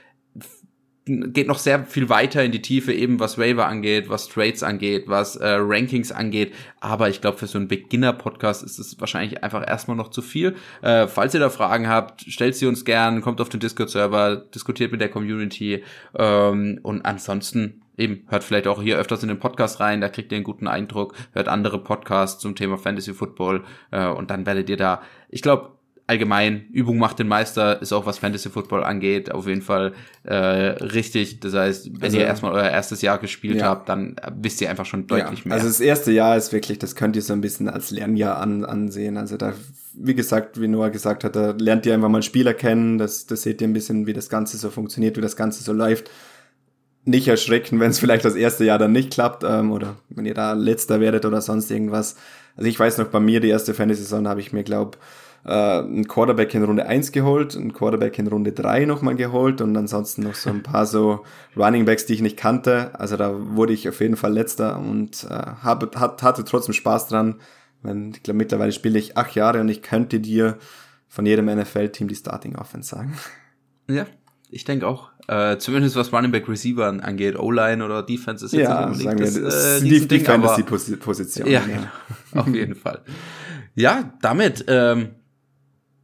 geht 1.06 1.48
noch 1.48 1.58
sehr 1.58 1.86
viel 1.86 2.08
weiter 2.08 2.44
in 2.44 2.52
die 2.52 2.62
Tiefe, 2.62 2.94
eben 2.94 3.20
was 3.20 3.38
Waiver 3.38 3.68
angeht, 3.68 4.10
was 4.10 4.30
Trades 4.30 4.64
angeht, 4.64 5.06
was 5.08 5.36
äh, 5.36 5.58
Rankings 5.60 6.12
angeht. 6.12 6.54
Aber 6.80 7.10
ich 7.10 7.20
glaube, 7.20 7.38
für 7.38 7.48
so 7.48 7.58
einen 7.58 7.68
Beginner-Podcast 7.68 8.64
ist 8.64 8.80
es 8.80 9.00
wahrscheinlich 9.00 9.44
einfach 9.44 9.68
erstmal 9.68 9.98
noch 9.98 10.10
zu 10.10 10.22
viel. 10.22 10.56
Äh, 10.82 11.08
falls 11.08 11.34
ihr 11.34 11.42
da 11.42 11.50
Fragen 11.50 11.90
habt, 11.90 12.22
stellt 12.22 12.56
sie 12.56 12.68
uns 12.68 12.86
gern, 12.86 13.22
kommt 13.22 13.42
auf 13.42 13.50
den 13.50 13.60
Discord-Server, 13.60 14.38
diskutiert 14.38 14.92
mit 14.92 15.02
der 15.02 15.10
Community. 15.10 15.84
Ähm, 16.18 16.80
und 16.84 17.06
ansonsten 17.06 17.82
eben, 17.98 18.26
hört 18.30 18.44
vielleicht 18.44 18.68
auch 18.68 18.82
hier 18.82 18.98
öfters 18.98 19.24
in 19.24 19.30
den 19.30 19.40
Podcast 19.40 19.80
rein, 19.82 20.00
da 20.00 20.10
kriegt 20.10 20.32
ihr 20.32 20.38
einen 20.38 20.46
guten 20.46 20.68
Eindruck, 20.68 21.16
hört 21.34 21.48
andere 21.48 21.84
Podcasts 21.84 22.42
zum 22.42 22.56
Thema 22.56 22.78
Fantasy 22.78 23.14
Football 23.14 23.64
äh, 23.92 24.08
und 24.08 24.32
dann 24.32 24.46
werdet 24.46 24.70
ihr 24.70 24.78
da, 24.78 25.02
ich 25.30 25.42
glaube, 25.42 25.74
allgemein, 26.06 26.66
Übung 26.72 26.98
macht 26.98 27.20
den 27.20 27.28
Meister, 27.28 27.82
ist 27.82 27.94
auch 27.94 28.06
was 28.06 28.18
Fantasy 28.18 28.50
Football 28.50 28.84
angeht, 28.84 29.32
auf 29.32 29.48
jeden 29.48 29.62
Fall 29.62 29.94
äh, 30.24 30.36
richtig. 30.36 31.40
Das 31.40 31.54
heißt, 31.54 31.94
wenn 31.94 32.04
also, 32.04 32.18
ihr 32.18 32.26
erstmal 32.26 32.52
euer 32.52 32.70
erstes 32.70 33.02
Jahr 33.02 33.20
gespielt 33.20 33.58
ja. 33.58 33.68
habt, 33.68 33.88
dann 33.88 34.18
wisst 34.36 34.60
ihr 34.62 34.70
einfach 34.70 34.86
schon 34.86 35.08
deutlich 35.08 35.40
ja. 35.40 35.50
mehr. 35.50 35.56
Also 35.56 35.68
das 35.68 35.80
erste 35.80 36.12
Jahr 36.12 36.36
ist 36.36 36.52
wirklich, 36.52 36.78
das 36.80 36.96
könnt 36.96 37.16
ihr 37.16 37.22
so 37.22 37.34
ein 37.34 37.42
bisschen 37.42 37.70
als 37.70 37.92
Lernjahr 37.92 38.38
an, 38.38 38.66
ansehen. 38.66 39.18
Also 39.18 39.38
da, 39.38 39.54
wie 39.94 40.14
gesagt, 40.14 40.60
wie 40.60 40.68
Noah 40.68 40.90
gesagt 40.90 41.24
hat, 41.24 41.36
da 41.38 41.52
lernt 41.58 41.86
ihr 41.86 41.94
einfach 41.94 42.10
mal 42.10 42.22
Spieler 42.22 42.54
kennen, 42.54 42.98
das, 42.98 43.26
das 43.26 43.44
seht 43.44 43.62
ihr 43.62 43.68
ein 43.68 43.74
bisschen, 43.74 44.06
wie 44.06 44.14
das 44.14 44.30
Ganze 44.30 44.58
so 44.58 44.70
funktioniert, 44.70 45.16
wie 45.16 45.22
das 45.22 45.38
Ganze 45.38 45.64
so 45.64 45.72
läuft. 45.72 46.10
Nicht 47.06 47.28
erschrecken, 47.28 47.80
wenn 47.80 47.92
es 47.92 48.00
vielleicht 48.00 48.26
das 48.26 48.36
erste 48.36 48.66
Jahr 48.66 48.78
dann 48.78 48.92
nicht 48.92 49.12
klappt 49.12 49.44
ähm, 49.46 49.72
oder 49.72 49.96
wenn 50.10 50.26
ihr 50.26 50.34
da 50.34 50.54
letzter 50.54 51.00
werdet 51.00 51.26
oder 51.26 51.42
sonst 51.42 51.72
irgendwas. 51.72 52.16
Also 52.56 52.70
ich 52.70 52.80
weiß 52.80 52.98
noch, 52.98 53.08
bei 53.08 53.20
mir 53.20 53.40
die 53.40 53.50
erste 53.50 53.74
Fantasy-Saison 53.74 54.28
habe 54.28 54.42
ich 54.42 54.54
mir, 54.54 54.64
glaube 54.64 54.98
äh, 55.46 55.52
einen 55.52 56.08
Quarterback 56.08 56.54
in 56.54 56.64
Runde 56.64 56.86
1 56.86 57.12
geholt, 57.12 57.56
einen 57.56 57.74
Quarterback 57.74 58.18
in 58.18 58.28
Runde 58.28 58.52
3 58.52 58.86
nochmal 58.86 59.16
geholt 59.16 59.62
und 59.62 59.76
ansonsten 59.76 60.24
noch 60.24 60.36
so 60.36 60.50
ein 60.50 60.64
paar 60.64 60.86
so 60.86 61.24
Running 61.58 61.86
Backs, 61.86 62.06
die 62.06 62.14
ich 62.14 62.22
nicht 62.22 62.38
kannte. 62.38 62.98
Also 63.00 63.18
da 63.18 63.34
wurde 63.56 63.74
ich 63.74 63.88
auf 63.90 64.00
jeden 64.00 64.16
Fall 64.16 64.34
letzter 64.34 64.80
und 64.80 65.26
äh, 65.30 65.34
hab, 65.34 65.96
hat, 66.00 66.24
hatte 66.24 66.44
trotzdem 66.46 66.74
Spaß 66.74 67.08
dran. 67.08 67.36
Ich 68.14 68.24
glaube, 68.24 68.38
mittlerweile 68.38 68.72
spiele 68.72 68.98
ich 68.98 69.18
acht 69.18 69.36
Jahre 69.36 69.60
und 69.60 69.68
ich 69.68 69.82
könnte 69.82 70.22
dir 70.22 70.58
von 71.10 71.26
jedem 71.26 71.46
NFL-Team 71.46 72.08
die 72.08 72.16
Starting 72.16 72.56
Offense 72.56 72.90
sagen. 72.90 73.18
Ja, 73.90 74.06
ich 74.50 74.64
denke 74.64 74.88
auch. 74.88 75.10
Äh, 75.28 75.58
zumindest 75.58 75.96
was 75.96 76.12
Running 76.14 76.32
Back 76.32 76.48
Receiver 76.48 76.86
angeht, 76.86 77.38
O-Line 77.38 77.84
oder 77.84 78.02
Defense 78.04 78.46
ist 78.46 78.54
jetzt 78.54 78.70
ja, 78.70 78.90
nicht 78.90 79.06
unbedingt 79.06 79.28
sagen 79.28 79.44
wir, 79.44 79.50
das 79.50 79.82
äh, 79.82 79.86
die, 79.86 80.08
die 80.08 80.20
Fantasy-Position. 80.20 81.48
Ja, 81.50 81.62
genau. 81.62 81.88
auf 82.42 82.48
jeden 82.48 82.76
Fall. 82.76 83.02
Ja, 83.76 84.14
damit 84.22 84.66
ähm, 84.68 85.16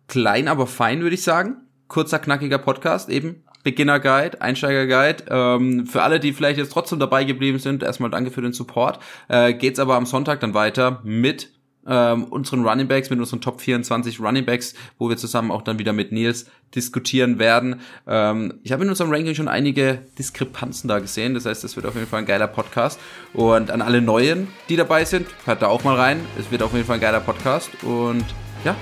klein, 0.09 0.49
aber 0.49 0.67
fein, 0.67 1.01
würde 1.01 1.15
ich 1.15 1.23
sagen. 1.23 1.57
Kurzer, 1.87 2.19
knackiger 2.19 2.57
Podcast 2.57 3.09
eben. 3.09 3.43
Beginner 3.63 3.99
Guide, 3.99 4.41
Einsteiger 4.41 4.87
Guide. 4.87 5.25
Ähm, 5.29 5.85
für 5.85 6.01
alle, 6.01 6.19
die 6.19 6.33
vielleicht 6.33 6.57
jetzt 6.57 6.71
trotzdem 6.71 6.99
dabei 6.99 7.23
geblieben 7.23 7.59
sind, 7.59 7.83
erstmal 7.83 8.09
danke 8.09 8.31
für 8.31 8.41
den 8.41 8.53
Support. 8.53 8.99
Äh, 9.27 9.53
geht's 9.53 9.79
aber 9.79 9.95
am 9.95 10.05
Sonntag 10.05 10.39
dann 10.39 10.53
weiter 10.53 11.01
mit 11.03 11.49
ähm, 11.87 12.25
unseren 12.25 12.65
Running 12.65 12.87
Backs, 12.87 13.09
mit 13.09 13.19
unseren 13.19 13.41
Top 13.41 13.61
24 13.61 14.19
Running 14.19 14.45
Backs, 14.45 14.75
wo 14.97 15.09
wir 15.09 15.17
zusammen 15.17 15.51
auch 15.51 15.61
dann 15.61 15.79
wieder 15.79 15.93
mit 15.93 16.11
Nils 16.11 16.45
diskutieren 16.75 17.39
werden. 17.39 17.81
Ähm, 18.07 18.59
ich 18.63 18.71
habe 18.71 18.83
in 18.83 18.89
unserem 18.89 19.11
Ranking 19.11 19.35
schon 19.35 19.47
einige 19.47 19.99
Diskrepanzen 20.17 20.87
da 20.87 20.99
gesehen. 20.99 21.33
Das 21.33 21.45
heißt, 21.45 21.63
es 21.63 21.75
wird 21.75 21.85
auf 21.85 21.95
jeden 21.95 22.07
Fall 22.07 22.19
ein 22.19 22.25
geiler 22.25 22.47
Podcast. 22.47 22.99
Und 23.33 23.71
an 23.71 23.81
alle 23.81 24.01
Neuen, 24.01 24.47
die 24.69 24.75
dabei 24.75 25.03
sind, 25.05 25.27
hört 25.45 25.61
da 25.61 25.67
auch 25.67 25.83
mal 25.83 25.95
rein. 25.95 26.19
Es 26.37 26.51
wird 26.51 26.61
auf 26.61 26.73
jeden 26.73 26.85
Fall 26.85 26.95
ein 26.95 27.01
geiler 27.01 27.21
Podcast. 27.21 27.71
Und 27.83 28.25
ja, 28.63 28.75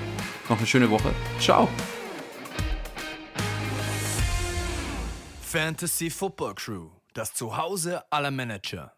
noch 0.50 0.58
eine 0.58 0.66
schöne 0.66 0.90
Woche. 0.90 1.14
Ciao. 1.40 1.68
Fantasy 5.40 6.10
Football 6.10 6.54
Crew, 6.54 6.90
das 7.14 7.32
Zuhause 7.34 8.02
aller 8.12 8.30
Manager. 8.30 8.97